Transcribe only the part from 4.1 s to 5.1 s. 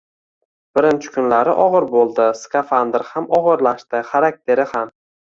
xarakteri ham